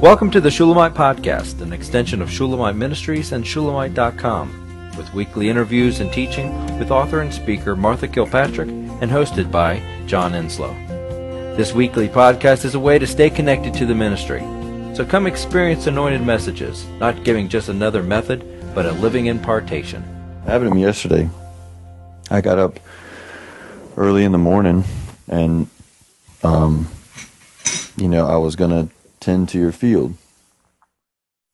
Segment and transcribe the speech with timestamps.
[0.00, 6.00] Welcome to the Shulamite Podcast, an extension of Shulamite Ministries and Shulamite.com, with weekly interviews
[6.00, 10.74] and teaching with author and speaker Martha Kilpatrick and hosted by John Enslow.
[11.54, 14.40] This weekly podcast is a way to stay connected to the ministry.
[14.94, 18.42] So come experience anointed messages, not giving just another method,
[18.74, 20.02] but a living impartation.
[20.46, 21.28] happened to me yesterday.
[22.30, 22.80] I got up
[23.98, 24.82] early in the morning
[25.28, 25.66] and,
[26.42, 26.88] um,
[27.98, 30.14] you know, I was going to tend to your field.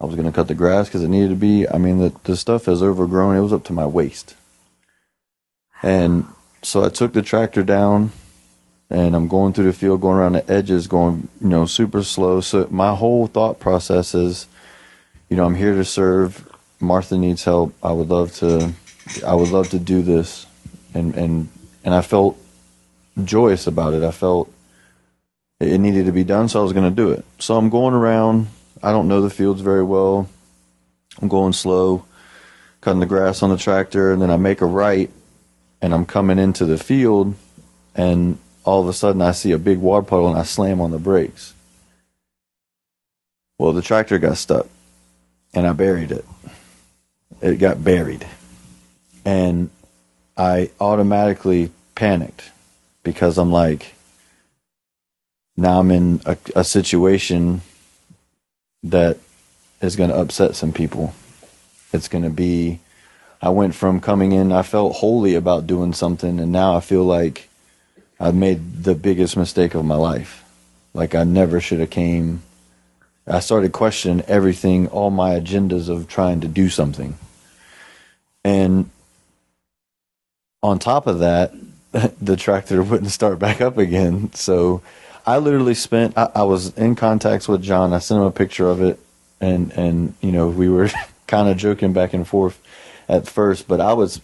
[0.00, 1.68] I was going to cut the grass because it needed to be.
[1.68, 3.36] I mean, the, the stuff has overgrown.
[3.36, 4.34] It was up to my waist.
[5.82, 6.26] And
[6.62, 8.12] so I took the tractor down
[8.90, 12.40] and I'm going through the field, going around the edges, going, you know, super slow.
[12.40, 14.46] So my whole thought process is,
[15.28, 16.48] you know, I'm here to serve.
[16.78, 17.74] Martha needs help.
[17.82, 18.72] I would love to,
[19.26, 20.46] I would love to do this.
[20.94, 21.48] And, and,
[21.84, 22.38] and I felt
[23.24, 24.02] joyous about it.
[24.02, 24.52] I felt
[25.60, 27.24] it needed to be done, so I was going to do it.
[27.38, 28.48] So I'm going around.
[28.82, 30.28] I don't know the fields very well.
[31.20, 32.04] I'm going slow,
[32.82, 35.10] cutting the grass on the tractor, and then I make a right,
[35.80, 37.34] and I'm coming into the field,
[37.94, 40.90] and all of a sudden I see a big water puddle, and I slam on
[40.90, 41.54] the brakes.
[43.58, 44.68] Well, the tractor got stuck,
[45.54, 46.26] and I buried it.
[47.40, 48.26] It got buried,
[49.24, 49.70] and
[50.36, 52.50] I automatically panicked
[53.02, 53.94] because I'm like,
[55.56, 57.62] now I'm in a, a situation
[58.82, 59.18] that
[59.80, 61.14] is going to upset some people.
[61.92, 62.80] It's going to be,
[63.40, 67.04] I went from coming in, I felt holy about doing something, and now I feel
[67.04, 67.48] like
[68.18, 70.44] I've made the biggest mistake of my life.
[70.94, 72.42] Like I never should have came.
[73.26, 77.16] I started questioning everything, all my agendas of trying to do something.
[78.44, 78.90] And
[80.62, 81.52] on top of that,
[82.20, 84.32] the tractor wouldn't start back up again.
[84.32, 84.82] So
[85.26, 86.16] I literally spent.
[86.16, 87.92] I, I, was in contacts with John.
[87.92, 89.00] I sent him a picture of it,
[89.40, 90.88] and and you know we were
[91.26, 92.62] kind of joking back and forth
[93.08, 94.20] at first, but I was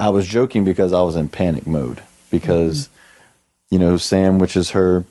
[0.00, 3.74] I was joking because I was in panic mode because mm-hmm.
[3.74, 5.04] you know Sam, which is her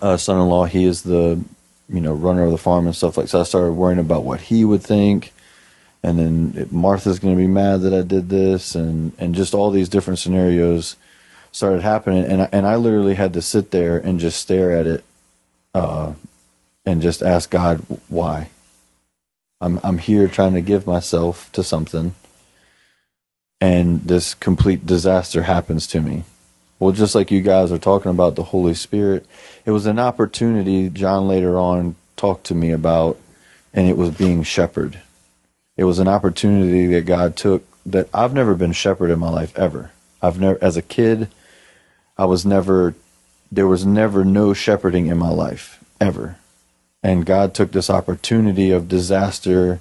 [0.00, 1.42] uh, son-in-law, he is the
[1.88, 3.28] you know runner of the farm and stuff like.
[3.28, 5.32] So I started worrying about what he would think.
[6.04, 9.70] And then Martha's going to be mad that I did this, and, and just all
[9.70, 10.96] these different scenarios
[11.52, 14.86] started happening, and I, and I literally had to sit there and just stare at
[14.86, 15.04] it,
[15.74, 16.14] uh,
[16.84, 18.48] and just ask God why.
[19.60, 22.14] I'm I'm here trying to give myself to something,
[23.60, 26.24] and this complete disaster happens to me.
[26.80, 29.24] Well, just like you guys are talking about the Holy Spirit,
[29.64, 30.88] it was an opportunity.
[30.88, 33.18] John later on talked to me about,
[33.72, 35.00] and it was being shepherd.
[35.76, 39.56] It was an opportunity that God took that I've never been shepherd in my life
[39.56, 39.92] ever.
[40.20, 41.28] I've never, as a kid,
[42.22, 42.94] I was never,
[43.50, 46.36] there was never no shepherding in my life, ever.
[47.02, 49.80] And God took this opportunity of disaster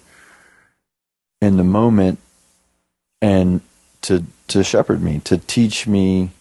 [1.39, 2.17] in the moment
[3.21, 3.61] and
[4.01, 6.31] to, to shepherd me, to teach me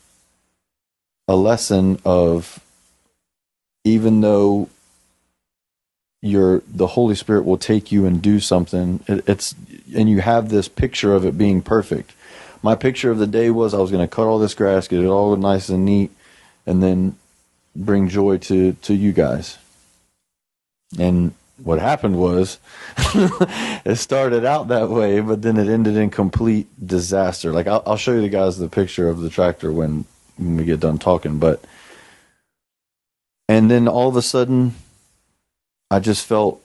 [1.28, 2.60] a lesson of
[3.84, 4.70] even though
[6.22, 9.54] your the Holy Spirit will take you and do something, it, it's
[9.94, 12.14] and you have this picture of it being perfect
[12.62, 15.00] my picture of the day was I was going to cut all this grass, get
[15.00, 16.10] it all nice and neat,
[16.66, 17.16] and then
[17.74, 19.58] bring joy to to you guys.
[20.98, 22.58] And what happened was
[22.96, 27.52] it started out that way, but then it ended in complete disaster.
[27.52, 30.04] Like I'll, I'll show you the guys the picture of the tractor when,
[30.36, 31.62] when we get done talking, but
[33.48, 34.74] and then all of a sudden
[35.90, 36.62] I just felt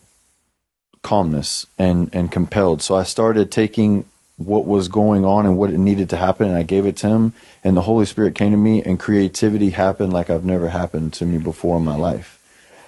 [1.03, 2.81] calmness and and compelled.
[2.81, 4.05] So I started taking
[4.37, 7.07] what was going on and what it needed to happen and I gave it to
[7.07, 11.13] him and the Holy Spirit came to me and creativity happened like I've never happened
[11.13, 12.39] to me before in my life.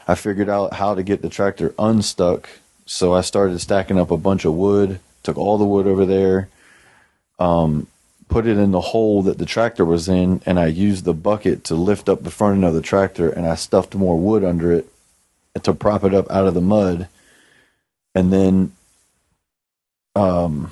[0.07, 2.49] I figured out how to get the tractor unstuck.
[2.85, 6.49] So I started stacking up a bunch of wood, took all the wood over there,
[7.39, 7.87] um,
[8.29, 11.63] put it in the hole that the tractor was in, and I used the bucket
[11.65, 14.71] to lift up the front end of the tractor and I stuffed more wood under
[14.73, 14.87] it
[15.63, 17.07] to prop it up out of the mud.
[18.13, 18.71] And then
[20.15, 20.71] um,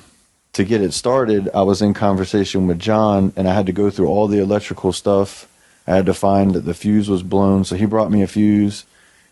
[0.56, 3.90] to get it started, I was in conversation with John and I had to go
[3.90, 5.46] through all the electrical stuff.
[5.86, 8.86] I had to find that the fuse was blown, so he brought me a fuse.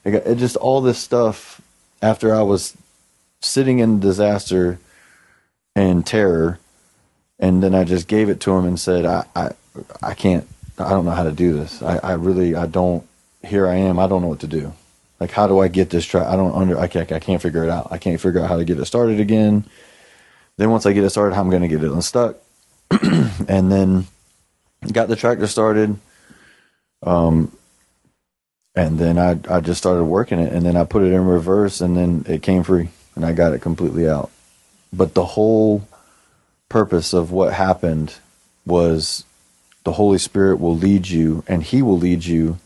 [0.04, 1.62] It, got, it just all this stuff
[2.02, 2.76] after I was
[3.40, 4.78] sitting in disaster
[5.74, 6.58] and terror,
[7.38, 9.50] and then I just gave it to him and said, "I, I,
[10.02, 10.46] I can't.
[10.78, 11.82] I don't know how to do this.
[11.82, 13.04] I, I really, I don't.
[13.42, 13.98] Here I am.
[13.98, 14.74] I don't know what to do.
[15.18, 16.26] Like, how do I get this track?
[16.26, 16.78] I don't under.
[16.78, 17.10] I can't.
[17.10, 17.88] I can't figure it out.
[17.90, 19.64] I can't figure out how to get it started again."
[20.56, 22.36] Then once I get it started, I'm going to get it unstuck.
[23.48, 24.06] and then
[24.92, 25.98] got the tractor started.
[27.02, 27.56] Um,
[28.74, 31.80] and then I I just started working it, and then I put it in reverse,
[31.80, 34.30] and then it came free, and I got it completely out.
[34.92, 35.86] But the whole
[36.68, 38.16] purpose of what happened
[38.66, 39.24] was
[39.84, 42.58] the Holy Spirit will lead you, and He will lead you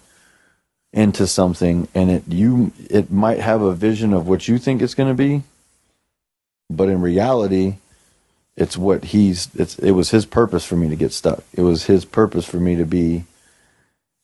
[0.92, 4.94] into something, and it you it might have a vision of what you think it's
[4.94, 5.42] going to be,
[6.70, 7.76] but in reality,
[8.56, 11.44] it's what He's it's it was His purpose for me to get stuck.
[11.54, 13.24] It was His purpose for me to be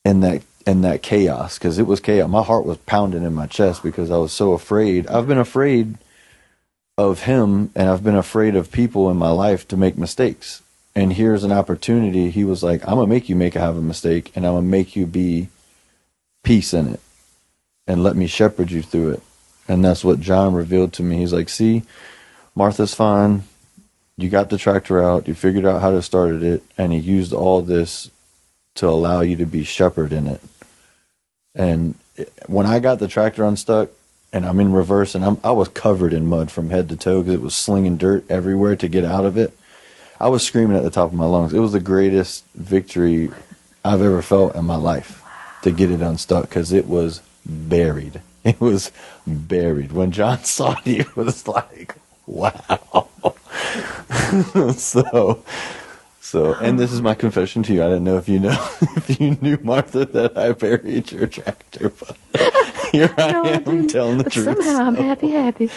[0.04, 2.28] in that in that chaos because it was chaos.
[2.28, 5.06] My heart was pounding in my chest because I was so afraid.
[5.08, 5.98] I've been afraid
[6.96, 10.62] of him and I've been afraid of people in my life to make mistakes.
[10.94, 12.30] And here's an opportunity.
[12.30, 14.94] He was like, I'm gonna make you make have a mistake and I'm gonna make
[14.94, 15.48] you be
[16.42, 17.00] peace in it
[17.86, 19.22] and let me shepherd you through it.
[19.66, 21.18] And that's what John revealed to me.
[21.18, 21.82] He's like, see,
[22.54, 23.44] Martha's fine.
[24.16, 25.26] You got the tractor out.
[25.26, 26.62] You figured out how to start it.
[26.78, 28.10] And he used all this
[28.76, 30.40] to allow you to be shepherd in it.
[31.54, 31.94] And
[32.46, 33.90] when I got the tractor unstuck
[34.32, 37.22] and I'm in reverse and I'm, I was covered in mud from head to toe
[37.22, 39.56] because it was slinging dirt everywhere to get out of it.
[40.20, 41.52] I was screaming at the top of my lungs.
[41.52, 43.30] It was the greatest victory
[43.84, 45.22] I've ever felt in my life
[45.62, 48.20] to get it unstuck because it was buried.
[48.44, 48.92] It was
[49.26, 49.92] buried.
[49.92, 51.94] When John saw it, he was like,
[52.26, 53.08] wow.
[54.76, 55.44] so
[56.20, 57.82] so, and this is my confession to you.
[57.84, 58.52] I didn't know if you know
[58.96, 62.16] if you knew Martha that I buried your tractor, but
[62.92, 63.88] here I No, I am didn't.
[63.88, 64.58] telling the But truth.
[64.58, 65.70] Somehow I'm happy, happy.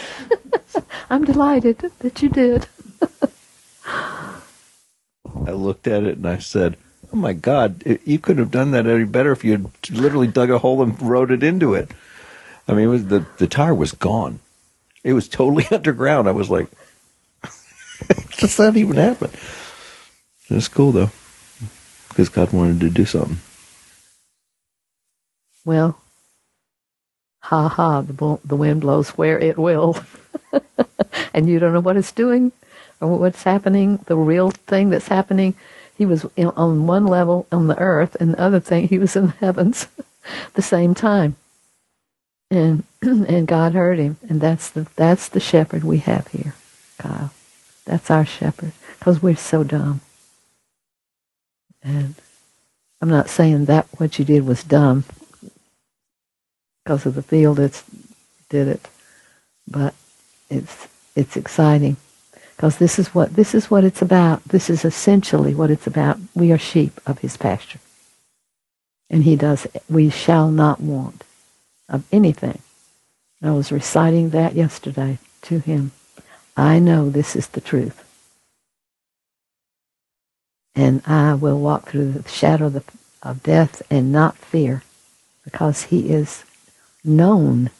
[1.10, 2.68] I'm delighted that you did.
[5.46, 6.76] I looked at it and I said,
[7.12, 10.50] "Oh my God, you couldn't have done that any better if you had literally dug
[10.50, 11.90] a hole and rode it into it."
[12.68, 14.40] I mean, it was the the tire was gone.
[15.04, 16.28] It was totally underground.
[16.28, 16.68] I was like,
[18.38, 19.30] "Does that even happen?"
[20.50, 21.10] It's cool though,
[22.08, 23.38] because God wanted to do something.
[25.64, 26.00] Well,
[27.40, 29.98] ha ha, the, the wind blows where it will.
[31.34, 32.52] and you don't know what it's doing
[33.00, 35.54] or what's happening, the real thing that's happening.
[35.96, 39.26] He was on one level on the earth, and the other thing, he was in
[39.26, 39.88] the heavens
[40.54, 41.36] the same time.
[42.50, 46.54] And and God heard him, and that's the that's the shepherd we have here,
[46.98, 47.32] Kyle.
[47.84, 50.00] That's our shepherd, because we're so dumb.
[51.82, 52.14] And
[53.00, 55.04] I'm not saying that what you did was dumb
[56.84, 57.84] because of the field it's
[58.48, 58.88] did it,
[59.66, 59.94] but
[60.50, 61.96] it's it's exciting
[62.56, 64.42] because this is what this is what it's about.
[64.44, 66.18] This is essentially what it's about.
[66.34, 67.80] We are sheep of His pasture,
[69.10, 69.66] and He does.
[69.88, 71.24] We shall not want
[71.88, 72.60] of anything.
[73.42, 75.92] I was reciting that yesterday to him.
[76.56, 78.04] I know this is the truth.
[80.74, 82.66] And I will walk through the shadow
[83.22, 84.82] of, death and not fear
[85.44, 86.44] because he is
[87.04, 87.70] known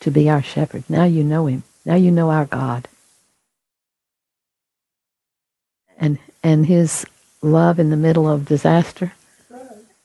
[0.00, 0.84] to be our shepherd.
[0.88, 1.62] Now you know him.
[1.84, 2.88] Now you know our God.
[5.96, 7.06] And and his
[7.42, 9.12] love in the middle of disaster.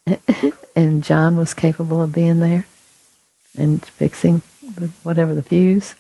[0.76, 2.66] and John was capable of being there
[3.58, 4.42] and fixing
[4.76, 5.96] the, whatever the fuse.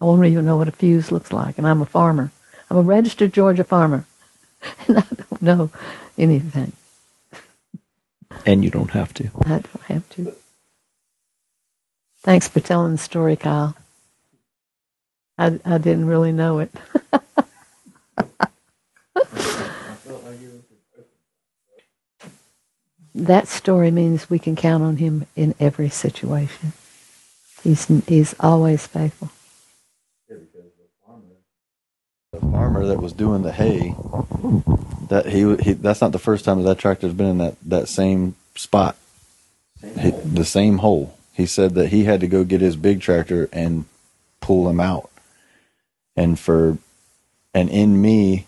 [0.00, 2.30] I won't even know what a fuse looks like, and I'm a farmer.
[2.70, 4.04] I'm a registered Georgia farmer,
[4.88, 5.70] and I don't know
[6.16, 6.72] anything.
[8.46, 9.30] And you don't have to.
[9.44, 10.34] I don't have to.
[12.20, 13.74] Thanks for telling the story, Kyle.
[15.38, 16.70] I, I didn't really know it.
[23.26, 26.72] that story means we can count on him in every situation.
[27.64, 29.30] He's, he's always faithful.
[32.32, 33.94] the farmer that was doing the hay
[35.08, 38.34] that he, he that's not the first time that tractor's been in that that same
[38.54, 38.96] spot
[40.00, 43.48] He- the same hole he said that he had to go get his big tractor
[43.52, 43.86] and
[44.40, 45.10] pull him out
[46.16, 46.78] and for
[47.54, 48.46] and in me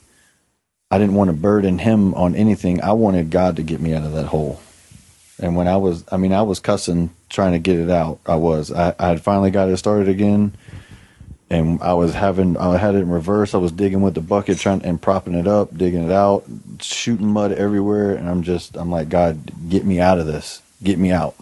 [0.90, 4.04] i didn't want to burden him on anything i wanted god to get me out
[4.04, 4.60] of that hole
[5.38, 8.34] and when i was i mean i was cussing trying to get it out i
[8.34, 10.52] was i, I had finally got it started again
[11.50, 13.54] and I was having I had it in reverse.
[13.54, 16.44] I was digging with the bucket, trying and propping it up, digging it out,
[16.80, 20.62] shooting mud everywhere, and I'm just I'm like, God, get me out of this.
[20.82, 21.34] Get me out.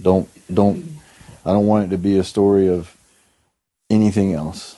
[0.00, 0.98] Don't don't
[1.44, 2.96] I don't want it to be a story of
[3.90, 4.76] anything else.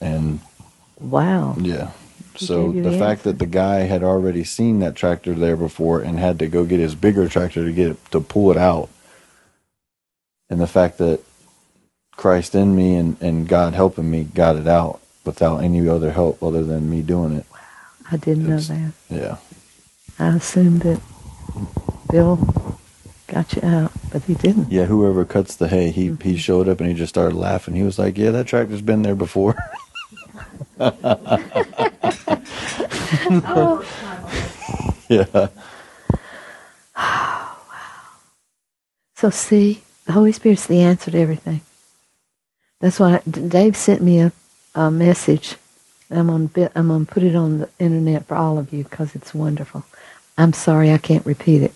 [0.00, 0.40] And
[0.98, 1.56] Wow.
[1.58, 1.90] yeah.
[2.36, 6.38] So the fact that the guy had already seen that tractor there before and had
[6.40, 8.88] to go get his bigger tractor to get it to pull it out,
[10.50, 11.20] and the fact that
[12.16, 16.42] Christ in me and, and God helping me got it out without any other help
[16.42, 17.46] other than me doing it.
[18.10, 18.92] I didn't know that.
[19.08, 19.36] Yeah.
[20.18, 21.00] I assumed that
[22.10, 22.36] Bill
[23.26, 24.70] got you out, but he didn't.
[24.70, 26.34] Yeah, whoever cuts the hay, he he mm-hmm.
[26.36, 27.74] showed up and he just started laughing.
[27.74, 29.56] He was like, "Yeah, that tractor's been there before."
[35.08, 35.48] yeah.
[39.16, 41.62] So see, the Holy Spirit's the answer to everything.
[42.80, 44.32] That's why Dave sent me a,
[44.74, 45.56] a message.
[46.10, 49.32] I'm on I'm gonna put it on the internet for all of you because it's
[49.32, 49.84] wonderful.
[50.36, 51.72] I'm sorry I can't repeat it,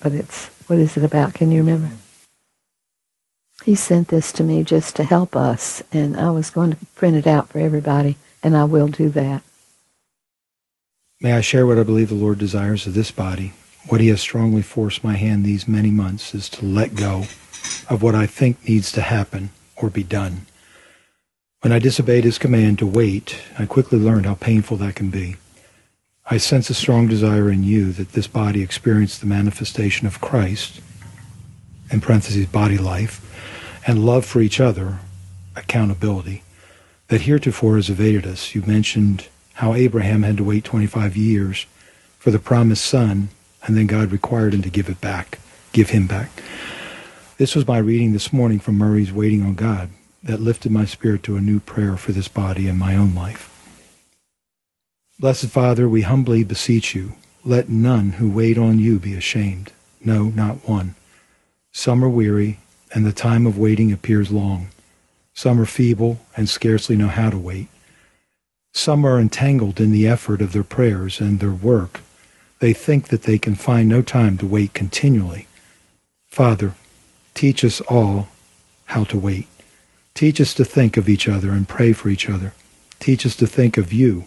[0.00, 1.34] but it's what is it about?
[1.34, 1.90] Can you remember?
[3.64, 7.16] He sent this to me just to help us, and I was going to print
[7.16, 9.42] it out for everybody, and I will do that.
[11.20, 13.54] May I share what I believe the Lord desires of this body?
[13.88, 17.24] What He has strongly forced my hand these many months is to let go
[17.88, 20.46] of what I think needs to happen or be done.
[21.62, 25.36] When I disobeyed His command to wait, I quickly learned how painful that can be.
[26.28, 30.80] I sense a strong desire in you that this body experience the manifestation of Christ,
[31.90, 33.20] in parentheses, body life,
[33.86, 34.98] and love for each other,
[35.54, 36.42] accountability,
[37.08, 38.54] that heretofore has evaded us.
[38.54, 41.66] You mentioned how Abraham had to wait 25 years
[42.18, 43.28] for the promised son,
[43.64, 45.38] and then God required him to give it back,
[45.72, 46.42] give him back.
[47.38, 49.90] This was my reading this morning from Murray's Waiting on God
[50.22, 53.52] that lifted my spirit to a new prayer for this body and my own life.
[55.18, 57.12] Blessed Father, we humbly beseech you,
[57.44, 59.72] let none who wait on you be ashamed.
[60.04, 60.94] No, not one.
[61.76, 62.58] Some are weary,
[62.94, 64.68] and the time of waiting appears long.
[65.34, 67.68] Some are feeble and scarcely know how to wait.
[68.72, 72.00] Some are entangled in the effort of their prayers and their work.
[72.60, 75.48] They think that they can find no time to wait continually.
[76.26, 76.72] Father,
[77.34, 78.28] teach us all
[78.86, 79.46] how to wait.
[80.14, 82.54] Teach us to think of each other and pray for each other.
[83.00, 84.24] Teach us to think of you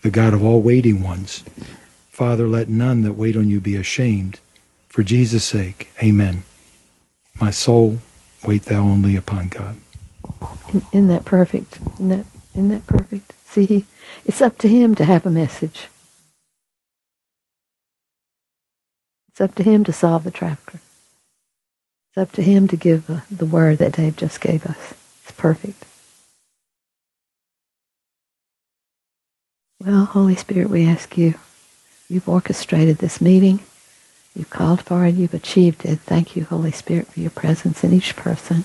[0.00, 1.44] the God of all waiting ones.
[2.08, 4.40] Father, let none that wait on you be ashamed.
[4.88, 6.44] For Jesus' sake, amen.
[7.40, 7.98] My soul,
[8.44, 9.76] wait thou only upon God.
[10.92, 11.78] Isn't that perfect?
[11.94, 13.32] Isn't that, isn't that perfect?
[13.46, 13.86] See,
[14.24, 15.88] it's up to him to have a message.
[19.28, 20.80] It's up to him to solve the trafficker.
[22.10, 24.94] It's up to him to give the, the word that Dave just gave us.
[25.22, 25.84] It's perfect.
[29.80, 31.34] Well, Holy Spirit, we ask you,
[32.08, 33.60] you've orchestrated this meeting.
[34.38, 35.16] You've called for it.
[35.16, 35.98] You've achieved it.
[35.98, 38.64] Thank you, Holy Spirit, for your presence in each person.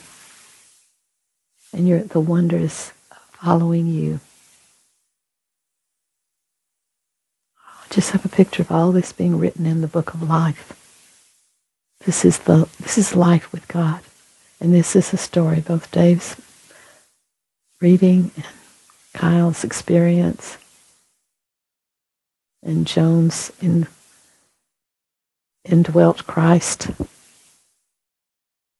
[1.73, 2.93] And your, the wonders
[3.31, 4.19] following you.
[7.89, 10.79] Just have a picture of all this being written in the book of life.
[12.05, 14.01] This is the this is life with God.
[14.59, 16.35] And this is a story, both Dave's
[17.81, 18.45] reading and
[19.13, 20.57] Kyle's experience
[22.63, 23.87] and Jones in,
[25.65, 26.89] indwelt Christ.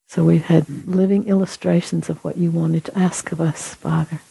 [0.07, 4.21] So we've had living illustrations of what you wanted to ask of us, Father,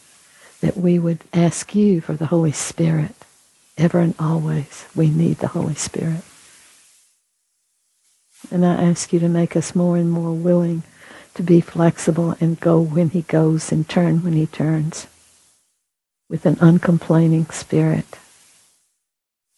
[0.61, 3.15] that we would ask you for the Holy Spirit
[3.77, 4.85] ever and always.
[4.95, 6.23] We need the Holy Spirit.
[8.51, 10.83] And I ask you to make us more and more willing
[11.33, 15.07] to be flexible and go when he goes and turn when he turns
[16.29, 18.17] with an uncomplaining spirit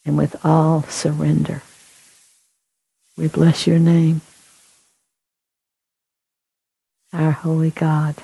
[0.05, 1.61] and with all surrender.
[3.17, 4.21] We bless your name,
[7.13, 8.15] our holy God.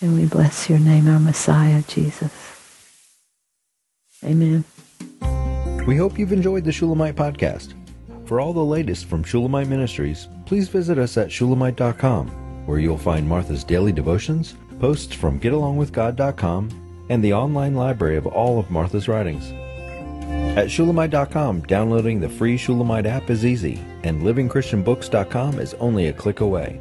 [0.00, 2.32] And we bless your name, our Messiah, Jesus.
[4.24, 4.64] Amen.
[5.86, 7.74] We hope you've enjoyed the Shulamite podcast.
[8.24, 12.28] For all the latest from Shulamite Ministries, please visit us at shulamite.com,
[12.66, 18.60] where you'll find Martha's daily devotions, posts from getalongwithgod.com, and the online library of all
[18.60, 19.52] of Martha's writings.
[20.54, 26.40] At Shulamite.com, downloading the free Shulamite app is easy, and livingchristianbooks.com is only a click
[26.40, 26.78] away.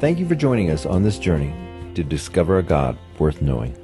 [0.00, 1.52] Thank you for joining us on this journey
[1.94, 3.76] to discover a God worth knowing.